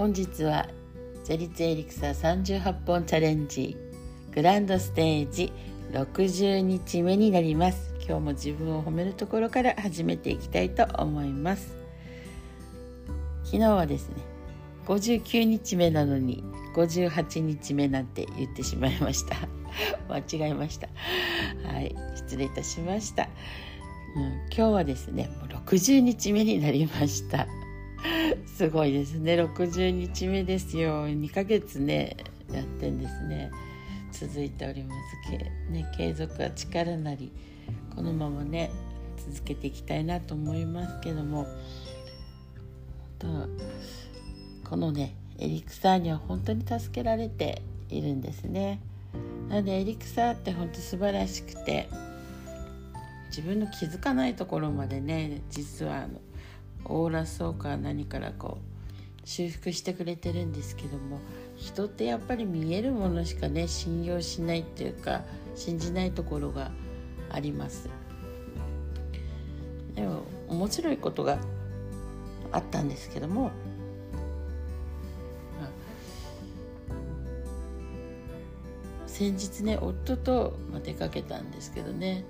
[0.00, 0.66] 本日は
[1.24, 3.76] ゼリツエリクサ38本チャレンジ。
[4.34, 5.52] グランドステージ
[5.92, 7.92] 60日目になります。
[7.98, 11.76] 今日も自分を褒めるところから始めていきたいと思います。
[13.44, 14.14] 昨日はですね
[14.86, 16.42] 59日目なのに
[16.74, 19.36] 58日目なんて言ってしまいました。
[20.08, 20.88] 間違えました。
[21.70, 23.28] はい失礼いたしました、
[24.16, 27.46] うん、今日はですねもう60日目になりました。
[28.60, 29.36] すごいですね。
[29.36, 31.06] 60日目ですよ。
[31.06, 32.14] 2ヶ月ね
[32.52, 33.50] やってんですね。
[34.12, 35.30] 続いております。
[35.30, 35.38] け、
[35.72, 37.32] ね、継続は力なり
[37.96, 38.70] このままね
[39.16, 41.46] 続けていきたいなと思いますけども。
[44.68, 48.78] このねエリクサーには本当に助けられているんですね。
[49.48, 51.88] なのでエリクサーって本当素晴らしくて
[53.28, 56.20] 自分の気づかないところまでね実はあの
[56.84, 61.20] オーラスオーカー何からこう修復してくれてるんですけども
[61.56, 65.22] 人ってやっぱり見えるものしかね信用しないっていうか
[65.54, 66.70] 信じないところが
[67.30, 67.88] あります。
[69.94, 71.38] でも面白いことが
[72.52, 73.50] あったんですけども
[79.20, 82.24] 先日ね夫と出かけたんですけどね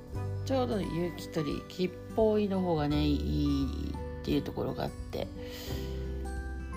[0.44, 5.26] ちょうど雪取り吉報医の方がねいいっていうところがあって。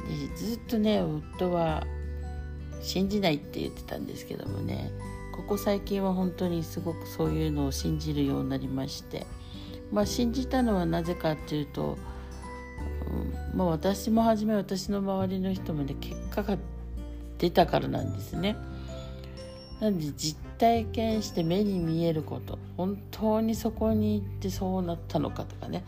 [0.07, 1.85] でずっとね夫は
[2.81, 4.91] 信じないって言ってたんですけどもね。
[5.33, 9.25] ここ最近は本当にすごくそういうのを信じるようになりまして。
[9.91, 11.97] まあ信じたのはなぜかっていうと、
[13.53, 16.57] うん、まあ、私もはじめ私の周りの人もね結果が
[17.37, 18.55] 出たからなんですね。
[19.79, 22.57] なんで実体験して目に見えること。
[22.77, 25.83] 本当にそこに行ってそうなったのかとかね。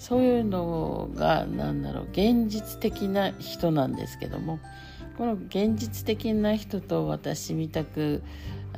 [0.00, 4.58] そういうのが何だろう現実的な人なんですけども
[5.18, 8.22] この現実的な人と私みたく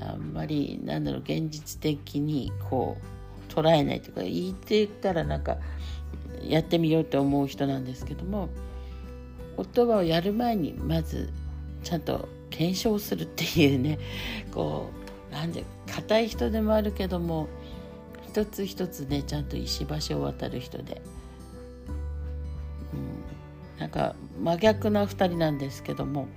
[0.00, 2.96] あんまりなんだろう現実的にこ
[3.48, 5.58] う捉えないというか言って言ったらなんか
[6.42, 8.48] やってみようと思う人なんですけども
[9.56, 11.30] 言葉をやる前にまず
[11.84, 14.00] ちゃんと検証するっていうね
[14.52, 14.90] こ
[15.30, 17.46] うなんで硬い人でもあるけども
[18.26, 21.00] 一つ一つねちゃんと石橋を渡る人で、
[23.82, 26.28] なんか真逆な2人なんですけども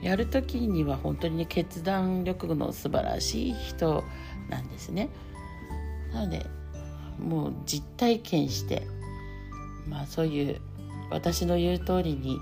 [0.00, 4.02] やる時には本当にね決断力の素晴らしい人
[4.48, 5.10] なんですね。
[6.14, 6.46] なので
[7.18, 8.86] もう実体験して
[9.86, 10.62] まあそういう
[11.10, 12.38] 私の言う通りに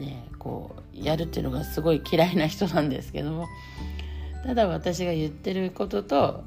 [0.00, 3.46] ねこうやるっていうのがすごい嫌いな人なんですけども
[4.42, 6.42] ただ私が言ってることと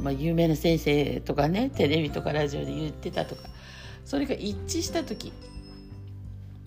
[0.00, 3.42] まあ、有名な先生とかねテレビとかラジオで言ってたとか
[4.06, 5.30] それが一致した時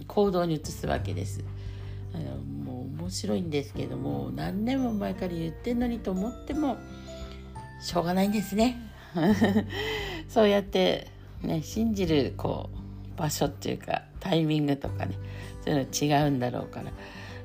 [0.08, 1.44] 行動に移すわけです。
[2.14, 6.78] あのもう面白いんですけども何年も前から言ってんのにと思っても
[7.82, 8.78] しょうがないんですね。
[10.30, 11.08] そうやって
[11.42, 15.16] ね信じるこう場所っていうかタイミングとかね
[15.64, 16.92] そういうの違うんだろうから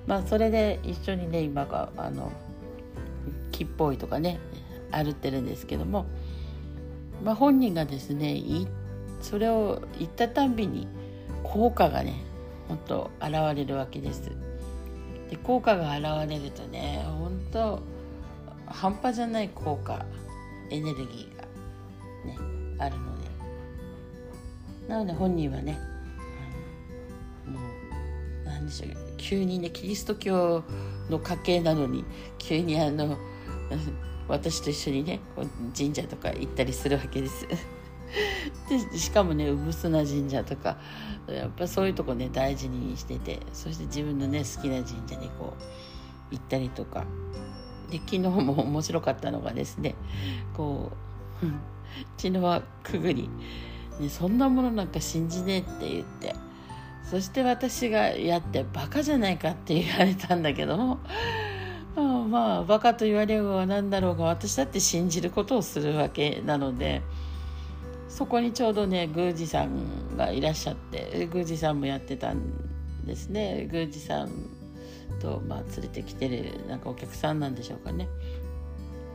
[0.07, 2.33] まあそれで一緒にね今があの
[3.53, 4.39] 木っぽいとかね
[4.91, 6.07] 歩ってるんですけども、
[7.25, 8.41] まあ、本人がですね
[9.21, 10.87] それを言ったたんびに
[11.43, 12.15] 効果がね
[12.69, 14.31] 本当現れるわけです。
[15.31, 17.83] で効果が現れるとね本当
[18.67, 20.05] 半端じゃない効果
[20.71, 21.43] エネルギーが
[22.25, 22.39] ね
[22.79, 23.29] あるので
[24.89, 25.79] なので本人はね
[27.47, 30.65] もう何でしょう急にねキリスト教
[31.11, 32.05] の家系なのに
[32.39, 33.17] 急にあの
[34.29, 35.21] 私と一緒にね
[35.77, 37.47] 神社とか行ったりするわけです
[38.69, 40.77] でしかもね産砂神社とか
[41.27, 45.55] やっぱそういうとこね大事にしててそして自分のね好きな神社にこ
[46.31, 47.05] う行ったりとか。
[47.91, 49.95] で昨日も面白かったのがですね
[50.55, 50.93] こ
[51.43, 51.47] う
[52.19, 53.31] 血の輪くぐり、
[53.99, 56.35] ね、そんなものなんか信じねえって言って。
[57.11, 60.99] そして私がやってバカじゃないかって言われたんだけども
[62.29, 67.03] まあバカと言われるは何だろうが私だって信じることをするわけなので
[68.09, 73.69] そこにちょうどね宮司さんがいらっしゃって宮司さんもやってたんですね。
[73.71, 74.31] 宮司さん
[75.21, 78.09] と、まあ、連れてきてるなんかお客さんなんでしょうかね。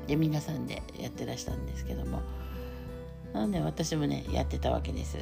[0.07, 2.21] で皆さんでやってらしたんですけども。
[3.33, 5.17] なんで私もねやってたわけです。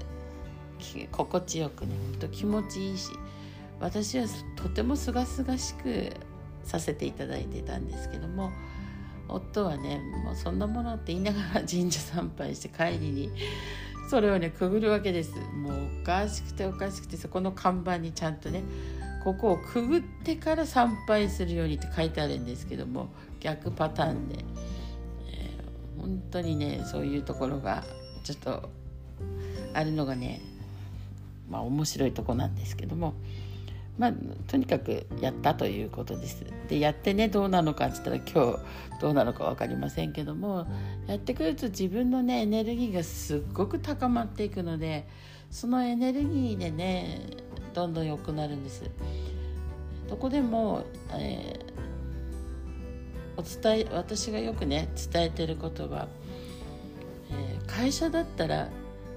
[1.12, 3.12] 心地よくねほんと気持ちいいし
[3.79, 4.25] 私は
[4.56, 6.09] とてもすがすがしく
[6.63, 8.51] させていただいてたんですけども。
[9.31, 13.31] 夫はねもうそんなものって言いながら神社参拝して帰りに
[14.10, 18.63] それをねくぐるわけですもうおかしくておかしくてそこの看板にちゃんとね
[19.24, 24.44] ここをくぐってから参拝するようにって書いてあるんですけども逆パターンで、
[25.28, 27.83] えー、本当にねそういうところが
[28.24, 28.69] ちょっと
[29.74, 30.42] あるのがね
[31.50, 33.13] まあ面白いとこなんですけども。
[33.97, 34.13] まあ、
[34.47, 36.45] とにかくやったということです。
[36.69, 40.65] でやってねどうなのかって言ったら今日どうなのか分かりませんけども
[41.07, 45.07] やってくると自分のねエネルギーがすっごく高まっていくので
[45.49, 47.21] そのエネルギーでね
[47.73, 48.89] どんどん良くなるんです。
[50.09, 50.83] どこでも、
[51.13, 56.07] えー、お伝え私がよくね伝えてることは、
[57.29, 58.69] えー、会社だったら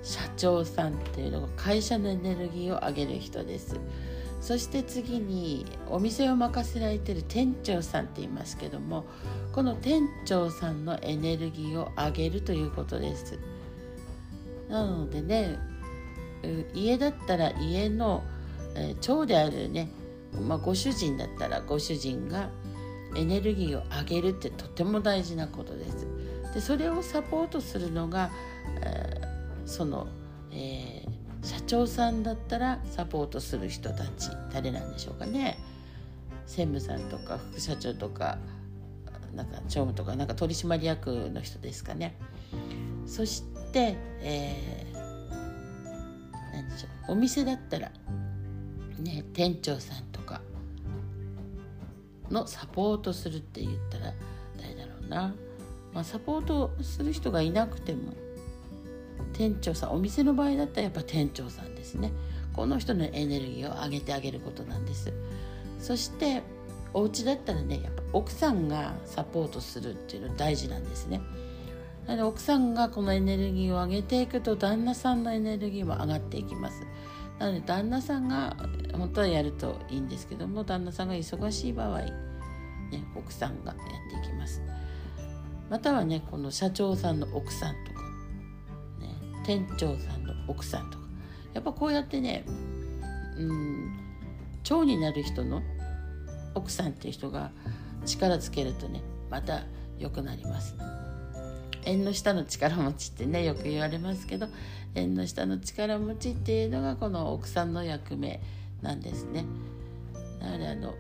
[0.03, 3.81] 社長さんっていうのが会社のエネルギーを上げる人です。
[4.45, 9.07] そして次にお店を任せられてる店長さんって言いますけども
[9.53, 13.39] この店長さんのエネルギーを上げるということです。
[14.69, 15.59] なのでね
[16.75, 18.23] 家だったら家の、
[18.75, 19.89] えー、長であるね、
[20.39, 22.51] まあ、ご主人だったらご主人が
[23.17, 26.07] エネルギーを上げるってとても大事なことです。
[26.53, 28.31] でそれをサポートするのが、
[28.83, 30.07] えー、その、
[30.53, 31.04] えー
[31.45, 35.59] 社長さんだったらサポートする人たち誰なんでしょうかね。
[36.47, 38.39] 専務さんとか副社長とか
[39.35, 42.17] なんか常務とかなんか取締役の人ですかね。
[43.07, 43.43] そし
[43.73, 47.91] て、えー、何でしょうお店だったら
[48.99, 50.41] ね店長さんとか
[52.31, 54.15] のサポートするって言ったら
[54.59, 55.35] 誰だろうな、
[55.93, 58.15] まあ、サポートする人がいなくても
[59.33, 62.13] 店長さんお店の場合だったらやっぱ店長さんですね。
[62.53, 65.13] この人のエネルギーを上げてあげることなんです。
[65.81, 66.43] そして
[66.93, 71.21] お家だったらねやっぱ奥さんがサポートするっていうの大事なんですね。
[72.07, 76.87] なので奥さんがこのエネルギーを上げていくと旦那さんのエネルギーも上がっていきます。
[77.39, 78.57] なので旦那さんが
[78.93, 82.13] 本当はやるといいんですけども旦那さんが忙しい場合、ね、
[83.17, 84.63] 奥さんがやっていきます。
[85.69, 88.04] またはねこの社長さんの奥さんとか
[89.45, 91.05] 店長さんの奥さんとか。
[91.53, 92.45] やっぱこうやってね
[93.39, 93.97] うん
[94.65, 95.63] 長になる人の
[96.55, 97.53] 奥さんっていう人が
[98.05, 99.63] 力つけるとねまた
[99.99, 100.75] 良くなります。
[101.87, 104.49] 縁の下の力持ちってねよく言われますけど
[104.95, 108.41] 縁の下の力持ちっていうのがこの奥さんの役目
[108.83, 109.45] なんですね。
[110.41, 110.95] なのであの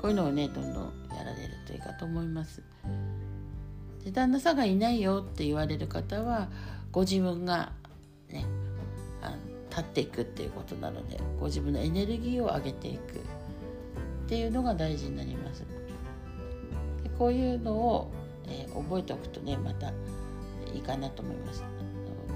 [0.00, 2.62] こういうのをねどんどんやられるといいかと思います。
[4.04, 6.48] で旦那さんがいないよって言われる方は
[6.92, 7.72] ご自分が
[8.28, 8.46] ね
[9.70, 15.64] 立っていくっていうことなのでご自分のエネルギーを上げていくっていうのが大事になります。
[17.02, 18.12] でこういうのを、
[18.46, 19.88] えー、覚えておくとねまた
[20.72, 21.64] いいかなと思います。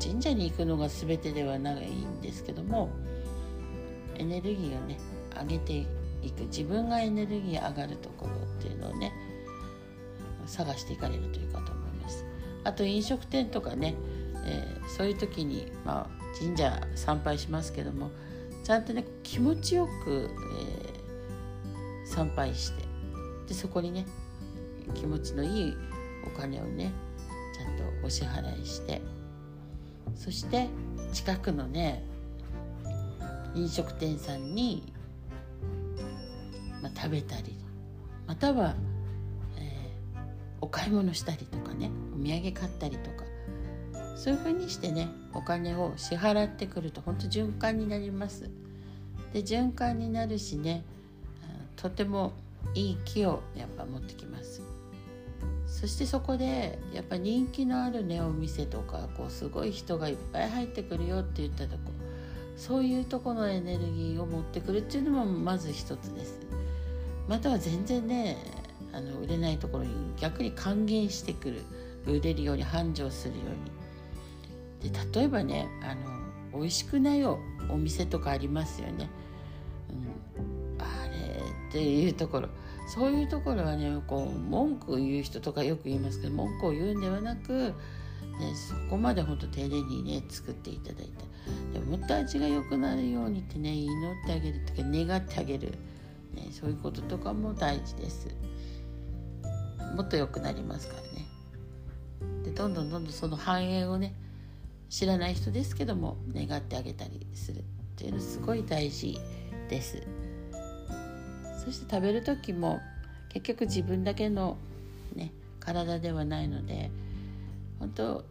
[0.03, 2.91] 神社に行くのが全てではないんですけども
[4.15, 4.99] エネルギーをね
[5.39, 5.73] 上げて
[6.23, 9.13] いく自分がエネルギー上がるところっていうのをね
[10.47, 12.25] 探していかれるというかと思います。
[12.65, 13.95] あと飲食店とかね
[14.47, 18.11] えー、そういう時に、まあ、神社参拝しますけども
[18.63, 22.85] ちゃんとね気持ちよく、えー、参拝して
[23.49, 24.07] でそこにね
[24.95, 25.77] 気持ちのいい
[26.25, 26.93] お金をね
[27.57, 29.03] ちゃんとお支払いして
[30.15, 30.69] そして
[31.13, 32.05] 近くのね
[33.55, 34.93] 飲食店さんに、
[36.83, 37.57] まあ、食べたり
[38.27, 38.75] または、
[39.59, 40.21] えー、
[40.61, 43.26] お買い物したりとかねお土産買ったりとか
[44.17, 48.51] そういうふうにしてねお金を支払ってくると本当循環になります。
[49.33, 50.85] で循環になるしね
[51.77, 52.33] とても
[52.75, 54.63] いい木をやっぱ持ってきます。
[55.67, 61.79] そしてそこでやっぱ人気のあるねお店とかこうすごい人がいっぱい入ってくるよって言ったとこ
[62.57, 66.39] そういうとこのエネルギーを持ってくるっていうのもまず一つです。
[67.29, 68.39] または全然ね
[68.93, 71.63] あの売れないところに逆に還元してくる。
[72.07, 73.76] 売れるように繁盛するように。
[74.83, 77.39] で例えばねあの美味しくないお
[77.77, 79.11] 店とかありますよね、
[79.91, 82.49] うん、あれっていうところ。
[82.89, 87.75] そういうところはねこう文句を言う人とかよく言いますけど文句を言うんではなく、ね、
[88.55, 91.25] そこまで本当丁寧にね作っていただいて。
[91.73, 95.73] でもっと味が良くなるようにってね祈ってあげるとか願ってあげる、
[96.35, 98.29] ね、そういうこととかも大事です。
[99.95, 101.27] もっと良くなりますからね。
[102.45, 104.15] でどんどんどんどんその繁栄をね
[104.89, 107.63] 知らない人ですけども願ってあげたりするっ
[107.97, 109.19] ていうのすごい大事
[109.69, 110.03] です。
[111.65, 112.81] そして食べる時も
[113.29, 114.57] 結局自分だけの
[115.15, 116.91] ね体ではないので
[117.81, 118.25] 本当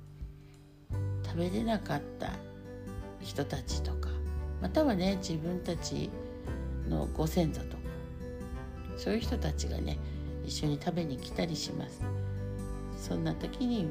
[1.25, 2.31] 食べれなかった
[3.19, 4.09] 人たちとか
[4.61, 6.09] またはね自分たち
[6.87, 7.75] のご先祖とか
[8.97, 9.97] そういう人たちがね
[10.45, 12.01] 一緒に食べに来たりします。
[12.97, 13.89] そんな時に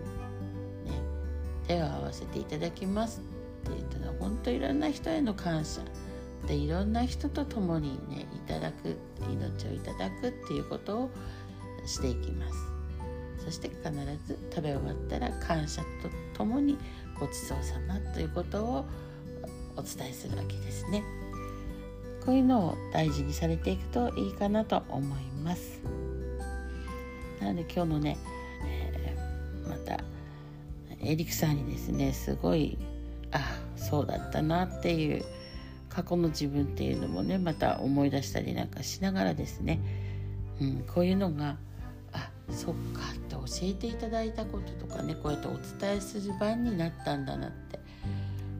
[1.66, 3.20] 手を合わせていただきます
[3.68, 5.80] って言ったのは本当いろんな人への感謝
[6.46, 8.96] でいろんな人と共にねいただく
[9.30, 11.10] 命をいただくっていうことを
[11.86, 12.54] していきます。
[13.44, 13.90] そして必
[14.26, 16.78] ず食べ終わったら感謝とともに
[17.18, 18.86] ごちそうさまということを
[19.76, 21.02] お伝えするわけですね。
[22.24, 25.80] こういうのを大事にされていくといいかなと思います。
[27.40, 28.16] なので今日のね、
[31.06, 32.78] エリクさんにですねすごい
[33.32, 33.40] あ
[33.76, 35.24] そうだったなっていう
[35.88, 39.80] 過去の自分っていうのもねまた思い出したりなんかしながらですね、
[40.60, 41.56] うん、こういうのが
[42.12, 47.78] あそっかって教えていただいたこととかねこうやってお伝えする場になったんだなって、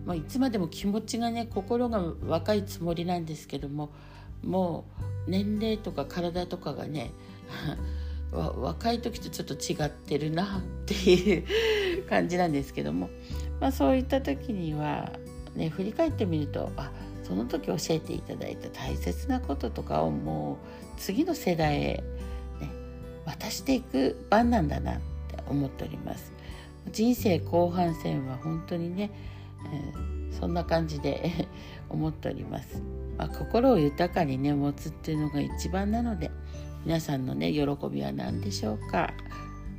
[0.05, 3.91] まあ、いつまでも気持ちがね心が若いつもりなんですけども
[4.43, 4.85] も
[5.27, 7.11] う年齢とか体とかがね
[8.35, 13.09] 若い時とちょっと違ってるなっていう感じなんですけども、
[13.61, 15.13] まあ、そういった時には
[15.55, 16.91] ね振り返ってみるとあ
[17.23, 20.59] その時教えていただいた大切なこととかをも
[20.97, 22.05] う次の世代へ、
[22.61, 22.71] ね、
[23.25, 25.03] 渡していく番なんだなって
[25.49, 26.33] 思っております。
[26.93, 29.11] 人生後半戦は本当にね、
[29.73, 31.49] えー、そんな感じで
[31.89, 32.83] 思っております、
[33.17, 36.31] まあ、心を豊かにね持つっていうのが一番なので
[36.85, 37.61] 皆さんのね喜
[37.91, 39.13] びは何でしょうか？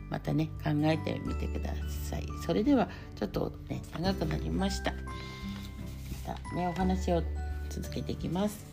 [0.09, 2.25] またね考えてみてください。
[2.45, 4.91] それではちょっとね長くなりました。
[4.91, 7.21] また、ね、お話を
[7.69, 8.65] 続けていきます。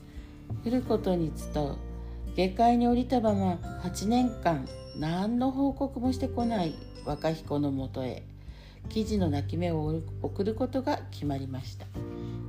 [0.65, 1.77] 来ることにつと
[2.37, 4.67] 下界に降りたまま8年間
[4.99, 6.75] 何の報告もしてこない
[7.05, 8.23] 若彦のもとへ
[8.89, 11.87] 記事の泣き目を送ることが決まりました。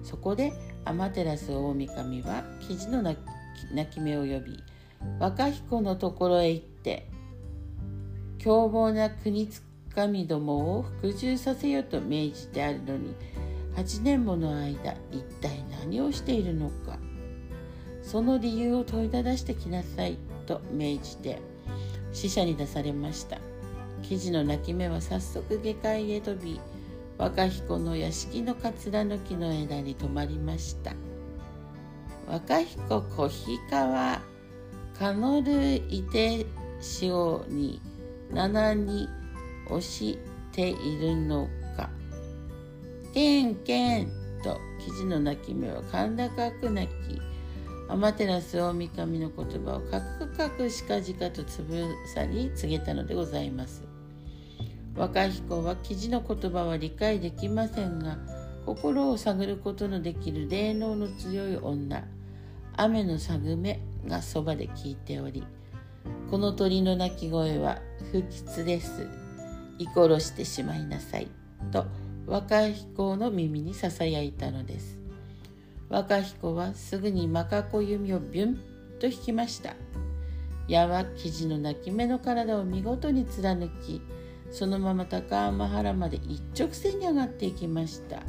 [0.04, 0.54] そこで
[0.86, 1.38] 天照大
[1.88, 3.18] 神は記事の泣
[3.90, 4.64] き目を呼び
[5.20, 7.08] 若彦のところへ行って
[8.38, 9.62] 凶暴な国つ
[9.94, 13.16] かみどもを服従させよと命じてあるのに
[13.76, 16.98] 8年もの間一体何をしているのか。
[18.04, 21.40] その理由を問いただしてきなさいと命じて
[22.12, 23.38] 死者に出されました。
[24.04, 26.60] 記事の泣き目は早速下界へ飛び
[27.18, 30.94] 若彦の屋敷のかつらの木の枝に止まりました。
[32.28, 34.22] 若彦小日川
[34.98, 36.46] カノルイテ
[37.02, 37.82] 塩に
[38.32, 39.10] 七に
[39.68, 40.20] 押し
[40.52, 41.90] ているのか。
[43.14, 44.08] けんけん
[44.44, 47.22] と記事の泣き目は甲高く泣き
[47.88, 53.84] 天照大神の言葉をかくかくしかじかとつぶさに告げたのでございます。
[54.96, 58.18] 若彦は記事の言葉は理解できませんが
[58.66, 62.04] 心を探ることのできる霊能の強い女。
[62.76, 63.80] 雨のさぐめ。
[64.08, 65.44] がそばで聞いており
[66.30, 67.80] この鳥の鳴き声は
[68.12, 69.08] 不吉です。
[69.78, 71.28] 居殺してしまいなさい。
[71.72, 71.86] と
[72.26, 74.98] 若彦の耳にささやいたのです。
[75.90, 78.60] 若彦はすぐにマカコ弓をビュン
[79.00, 79.76] と引きました。
[80.68, 84.02] 矢は生地の泣き目の体を見事に貫き
[84.50, 88.24] そのまま高天原まで一直線に上がっていきました。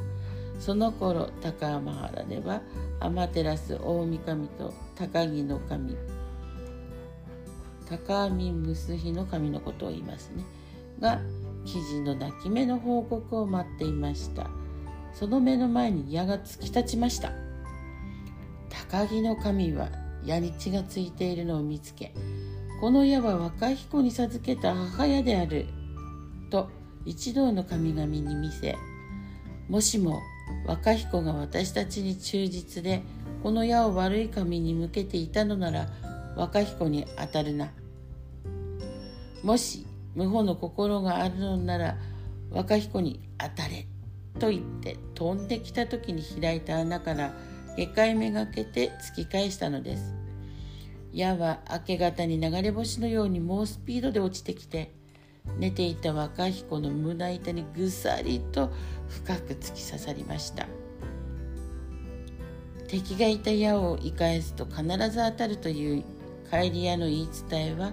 [0.59, 2.61] その頃高天原では
[3.01, 5.97] 天照大神と高木の神。
[7.89, 10.45] 高網結日の神のことを言いますね。
[11.01, 11.21] が
[11.65, 14.49] 記事の泣き目の報告を待っていました。
[15.13, 17.33] その目の前に矢が突き立ちました。
[18.91, 19.89] 高木の神は
[20.25, 22.15] 矢に血がついているのを見つけ
[22.81, 25.67] この矢は若彦に授けた母親である
[26.51, 26.71] と
[27.05, 28.77] 一同の神々に見せ
[29.69, 30.21] もしも
[30.67, 33.03] 若彦が私たちに忠実で
[33.45, 35.91] この矢を悪い神に向けていたのなら
[36.35, 37.75] 若彦に当たるな。
[39.43, 41.99] もし無法の心があるのなら
[42.51, 43.87] 若彦に当たれ
[44.39, 47.35] と言って飛んできた時に開いた穴から
[47.77, 50.15] 下界めがけて突き返したのです。
[51.13, 54.91] 矢は明け方に流れ星のように猛スピードで落ちてきて
[55.59, 58.73] 寝ていた若彦の胸板にぐさりと
[59.07, 60.67] 深く突き刺さりました。
[62.95, 66.05] 敵がいた矢を言い返すと必ず当たるという
[66.49, 67.93] 帰り屋の言い伝えは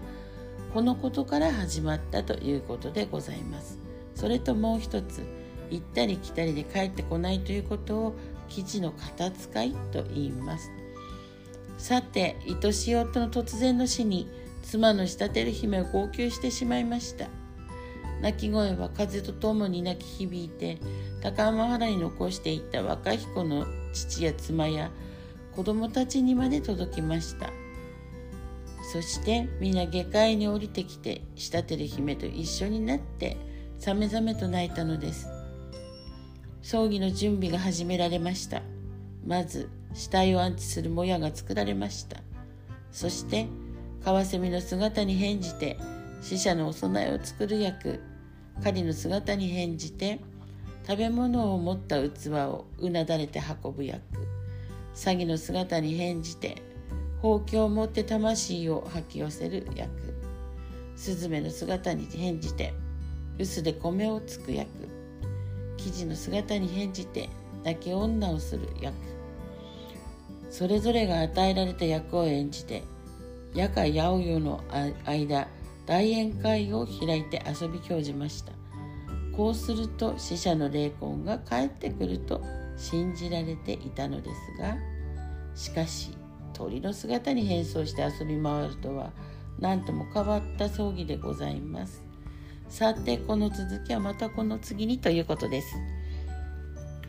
[0.75, 3.79] このことから始まったということでございます。
[4.13, 5.25] それともう一つ
[5.71, 8.15] 行ったり来たりで帰ってこないということを
[8.47, 10.69] 記事の片使いと言います。
[11.79, 14.29] さて愛しい夫の突然の死に
[14.61, 17.27] 妻の仕立てる姫を号泣してしまいました。
[18.21, 20.77] 泣き声は風とともに泣き響いて
[21.21, 24.91] 高浜原に残していった若彦の父や妻や
[25.55, 27.49] 子供たちにまで届きました。
[28.93, 33.37] そして皆下界に降りてきて仕立てる姫と一緒になって
[33.79, 35.27] さめざめと泣いたのです。
[36.61, 38.61] 葬儀の準備が始められました。
[39.25, 42.17] まず死体を安置するもやが作られました。
[42.91, 43.47] そして
[44.03, 45.77] カワセミの姿に変じて
[46.21, 48.01] 死者のお供えを作る役
[48.63, 50.19] 狩りの姿に変じて
[50.87, 54.01] 食べ物を持った器をうなだれて運ぶ役。
[54.95, 56.61] 詐欺の姿に変じて
[57.21, 59.91] ほうきを持って魂を吐き寄せる役。
[60.95, 62.73] スズメの姿に変じて
[63.37, 64.67] 臼で米をつく役。
[65.77, 67.29] 生地の姿に変じて
[67.63, 68.93] 泣き女をする役。
[70.49, 72.83] それぞれが与えられた役を演じて
[73.53, 74.61] 夜か八百夜の
[75.05, 75.47] 間
[75.85, 78.60] 大宴会を開いて遊び興じました。
[79.35, 82.41] こうすると死者の霊魂が帰ってくると
[82.77, 84.77] 信じられていたのですが
[85.55, 86.15] しかし
[86.53, 89.11] 鳥の姿に変装して遊び回るとは
[89.59, 92.03] 何とも変わった葬儀でございます。
[92.69, 95.75] さてこの続きはまたこの次にということです。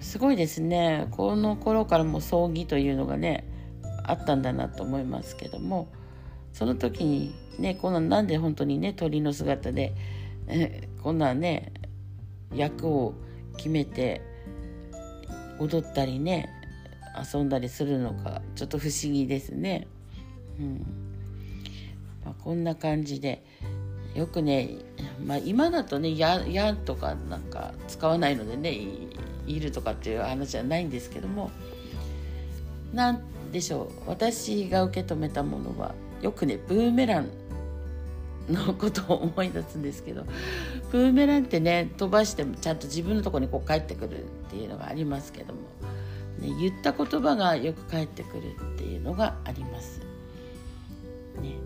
[0.01, 1.07] すごいですね。
[1.13, 3.47] この頃からも葬儀というのがね
[4.05, 5.89] あったんだなと思いますけども。
[6.53, 9.95] その時にねこんななんで本当にね鳥の姿で、
[10.49, 11.73] えこんなね
[12.55, 13.15] 役を
[13.57, 14.23] 決めて
[15.59, 16.49] 踊ったりね
[17.33, 19.87] 遊んだりするのかちょっと不思議ですね。
[20.59, 20.87] うん
[22.25, 23.45] まあ、こんな感じで
[24.15, 24.71] よくね、
[25.25, 28.79] まあ、今だとね「や」やとかなんか使わないのでね
[29.47, 31.51] 「いる」とかっていう話じゃないんですけども
[32.93, 33.21] 何
[33.53, 37.29] でしょう私が受け止めたものはよくねブーメラン
[38.49, 40.25] のことを思い出すんですけど
[40.93, 45.61] ブーメランってね飛ばしてもちゃんと自分のとこにこう帰ってくるっていうのがありますけども、
[46.39, 50.01] ね、言った言葉がよく返ってくるっていうのがあります。
[51.41, 51.57] ね、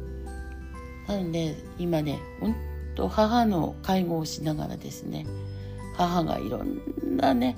[1.08, 2.54] なので今ね本
[2.94, 5.26] 当母の介護をしながらですね
[5.96, 6.80] 母がいろん
[7.16, 7.56] なね、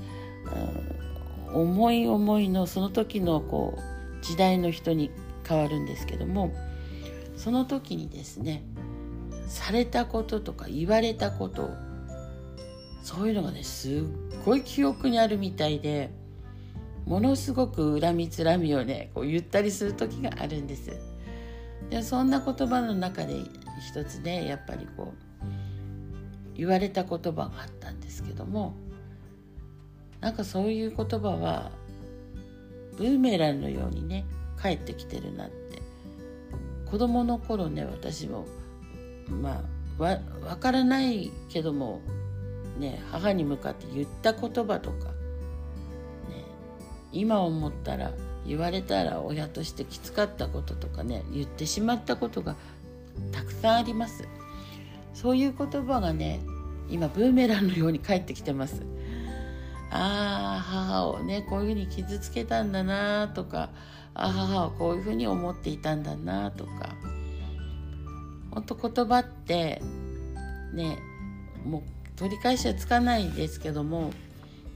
[1.50, 5.10] うん、思い思いのその時のこう時代の人に
[5.46, 6.50] 変わるんですけども
[7.36, 8.62] その時にですね
[9.48, 11.70] されたこととか言われたこと
[13.02, 14.02] そういうのがねすっ
[14.44, 16.10] ごい記憶にあるみたいで
[17.06, 20.92] ものすごく恨みつらみをねこう言ったりする時があるんです。
[21.88, 23.34] でそんな言葉の中で
[23.80, 25.38] 一つねやっぱりこう
[26.54, 28.74] 言われた言葉があったんですけども
[30.20, 31.70] なんかそういう言葉は
[32.98, 34.26] ブーメランのようにね
[34.60, 35.80] 帰ってきてるなって
[36.90, 38.46] 子供の頃ね私も
[39.30, 39.62] ま
[39.98, 42.00] あわ分からないけども
[42.78, 46.44] ね母に向かって言った言葉とか、ね、
[47.12, 48.12] 今思ったら
[48.46, 52.56] 言われたら親としてきつかったこととかね言ってしまったことが
[53.32, 54.26] たくさんあります。
[55.12, 56.40] そういう言葉がね
[56.88, 58.82] 今ブーメランのように返ってきてます。
[59.90, 63.70] ああ母をねこういうふうに傷つけたんだなとか
[64.14, 66.94] あ母はこういうふうに思っていたんだなとか
[68.50, 69.82] 本当言葉って
[70.72, 70.98] ね
[71.64, 71.82] もう
[72.16, 74.12] 取り返しはつかないんですけども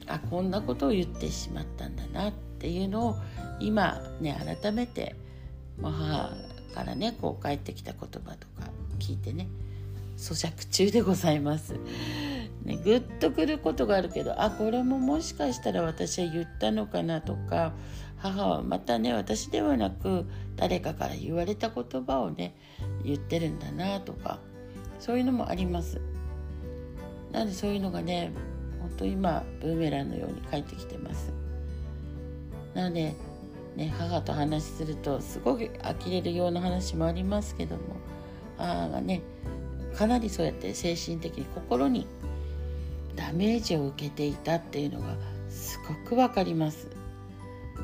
[0.06, 3.16] あこんなことを言ってしまったんだなっていうのを
[3.60, 5.14] 今ね改めて
[5.80, 6.30] 母
[6.74, 9.48] からねこう返ってきた言葉とか聞いてね
[10.16, 11.74] 咀嚼中でございます。
[12.64, 17.72] ね、ぐっとくることがあるけどあこれももしかしたら私は言ったのかなとか
[18.18, 22.54] 母はまたね私ではなく誰かから言われた言葉をね
[23.04, 24.38] 言ってるんだなとか
[25.00, 26.00] そういうのもあります。
[27.32, 28.32] なんでそういうのがね
[28.78, 31.32] 本当今ブーメランのように帰ってきてます。
[32.74, 33.14] なので
[33.74, 37.96] ね母と話するとすごく呆れるような話もありますけども
[38.56, 39.22] 母がね
[39.96, 42.06] かなりそうやって精神的に心に
[43.32, 45.16] ダメージを受けていたっていうのが
[45.48, 46.88] すごくわかります。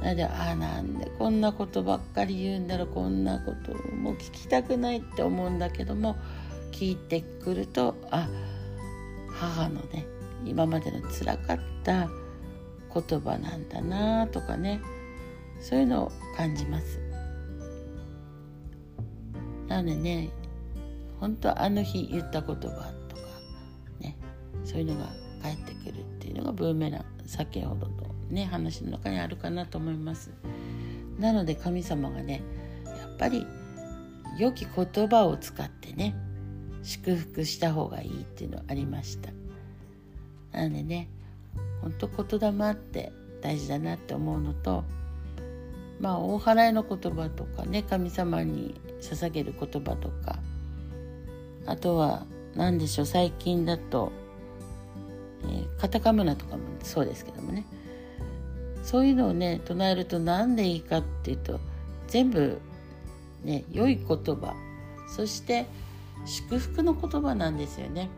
[0.03, 6.17] なのでああなんでこんなことばっかり言うんだろうこんなことも聞きたくないって思うんだけども
[6.71, 8.29] 聞いてくるとあ
[9.33, 10.07] 母のね
[10.45, 12.09] 今までのつらかった
[12.95, 14.83] 言葉なんだなとかね
[15.61, 17.01] そういうのを感じます。
[19.67, 20.29] なのでね
[21.19, 22.83] 本当あの日言った言葉とか
[23.99, 24.15] ね
[24.63, 27.93] そういうのが返ってくるっていうのがブーメラン先ほどと
[28.31, 30.31] ね話の中にあるかなと思います。
[31.19, 32.43] なので神様がね
[32.85, 33.47] やっぱり
[34.39, 36.15] 良き言葉を使ってね
[36.83, 39.31] 祝福した方がいいっていうのありました。
[40.53, 41.09] なのでね
[41.83, 44.85] ほんと言霊って大事だなって思うのと
[46.01, 50.39] まあ大払いの言葉とかね神様に捧げる言葉とか
[51.67, 54.11] あとは何でしょう最近だと、
[55.45, 57.65] えー、カタカムナとかもそうですけどもね。
[58.83, 61.61] そういうのをね唱えると何でいいかっていうと
[62.07, 62.61] 全部
[63.45, 64.55] ね良い言葉。
[65.15, 65.67] そして
[66.27, 68.09] 祝福の言葉なんですよね。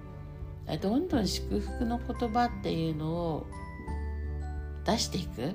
[0.81, 3.47] どんどん祝福の言葉っていうのを
[4.85, 5.55] 出していく。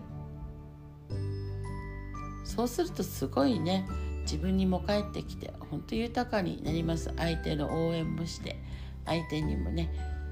[2.44, 3.88] そうするとすごいね
[4.22, 7.12] 自分にも帰ってきて本当豊かになります。
[7.16, 8.62] 相手の応援もして
[9.06, 9.90] 相手にもね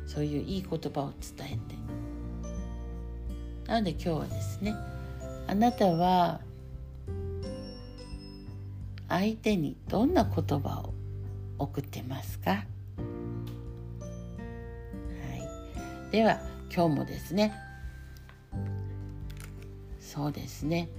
[0.07, 1.83] そういういい言葉を伝えて。
[3.67, 4.75] なので今日はですね
[5.47, 6.41] あなたは
[9.07, 10.93] 相手にどんな言葉を
[11.57, 12.57] 送ってますか、は
[16.09, 16.41] い、では
[16.73, 17.53] 今日もですね
[19.99, 20.89] そうですね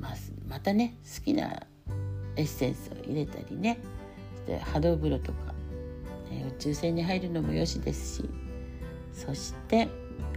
[0.00, 0.10] ま
[0.48, 1.62] またね好きな
[2.36, 3.78] エッセンスを入れたりね
[4.42, 5.51] して波動風呂とか、
[6.40, 8.30] 宇宙船に入るのもよしですし
[9.12, 9.88] そして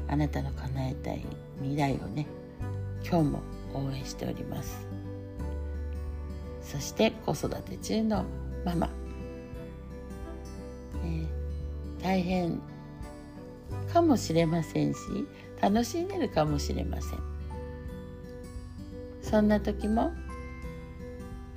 [0.07, 1.25] あなたの叶えたい
[1.61, 2.27] 未来をね
[3.07, 3.41] 今日も
[3.73, 4.87] 応援しております。
[6.61, 8.25] そして子育て中の
[8.65, 8.89] ママ、
[11.03, 11.27] えー、
[12.03, 12.59] 大変
[13.93, 14.99] かもしれませんし
[15.61, 17.19] 楽しんでるかもしれません。
[19.21, 20.11] そんな時も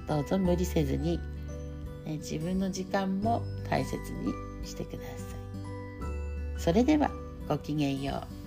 [0.07, 1.20] どうぞ無理せずに、
[2.09, 4.33] え、自分の時間も大切に
[4.66, 5.37] してくださ
[6.57, 6.61] い。
[6.61, 7.11] それでは
[7.47, 8.38] ごきげんよう。